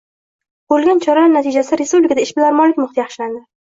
Ko‘rilgan 0.73 1.03
choralar 1.05 1.31
natijasida 1.35 1.81
respublikada 1.85 2.29
ishbilarmonlik 2.29 2.85
muhiti 2.85 3.07
yaxshilandi. 3.09 3.45